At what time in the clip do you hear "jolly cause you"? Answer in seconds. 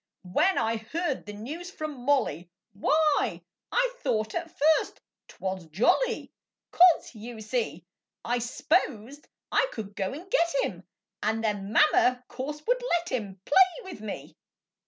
5.67-7.39